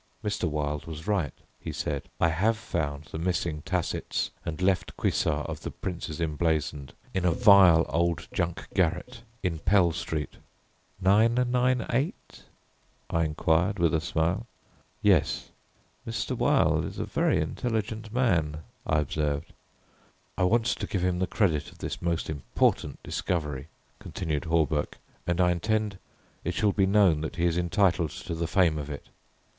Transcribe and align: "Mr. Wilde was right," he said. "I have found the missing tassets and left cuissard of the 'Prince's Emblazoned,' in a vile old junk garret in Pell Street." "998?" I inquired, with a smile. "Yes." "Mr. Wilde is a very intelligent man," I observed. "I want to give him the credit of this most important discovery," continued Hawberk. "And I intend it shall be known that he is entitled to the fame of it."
"Mr. 0.23 0.49
Wilde 0.49 0.87
was 0.87 1.05
right," 1.05 1.35
he 1.59 1.71
said. 1.71 2.09
"I 2.19 2.29
have 2.29 2.57
found 2.57 3.03
the 3.11 3.19
missing 3.19 3.61
tassets 3.61 4.31
and 4.43 4.59
left 4.59 4.97
cuissard 4.97 5.45
of 5.45 5.61
the 5.61 5.69
'Prince's 5.69 6.19
Emblazoned,' 6.19 6.93
in 7.13 7.23
a 7.23 7.29
vile 7.31 7.85
old 7.87 8.27
junk 8.33 8.65
garret 8.73 9.21
in 9.43 9.59
Pell 9.59 9.91
Street." 9.91 10.37
"998?" 11.01 12.15
I 13.11 13.23
inquired, 13.25 13.77
with 13.77 13.93
a 13.93 14.01
smile. 14.01 14.47
"Yes." 15.03 15.51
"Mr. 16.07 16.35
Wilde 16.35 16.85
is 16.85 16.97
a 16.97 17.05
very 17.05 17.39
intelligent 17.39 18.11
man," 18.11 18.63
I 18.87 18.97
observed. 18.97 19.53
"I 20.35 20.45
want 20.45 20.65
to 20.65 20.87
give 20.87 21.03
him 21.03 21.19
the 21.19 21.27
credit 21.27 21.71
of 21.71 21.77
this 21.77 22.01
most 22.01 22.27
important 22.27 23.03
discovery," 23.03 23.67
continued 23.99 24.45
Hawberk. 24.45 24.97
"And 25.27 25.39
I 25.39 25.51
intend 25.51 25.99
it 26.43 26.55
shall 26.55 26.71
be 26.71 26.87
known 26.87 27.21
that 27.21 27.35
he 27.35 27.45
is 27.45 27.55
entitled 27.55 28.09
to 28.25 28.33
the 28.33 28.47
fame 28.47 28.79
of 28.79 28.89
it." 28.89 29.07